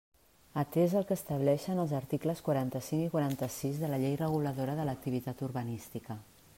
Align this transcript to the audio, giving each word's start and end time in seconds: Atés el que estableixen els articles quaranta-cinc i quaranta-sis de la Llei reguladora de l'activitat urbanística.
Atés 0.61 0.93
el 1.01 1.05
que 1.11 1.17
estableixen 1.19 1.81
els 1.83 1.93
articles 1.99 2.41
quaranta-cinc 2.49 3.05
i 3.05 3.11
quaranta-sis 3.17 3.79
de 3.83 3.93
la 3.93 4.01
Llei 4.05 4.19
reguladora 4.27 4.79
de 4.81 4.89
l'activitat 4.91 5.49
urbanística. 5.51 6.19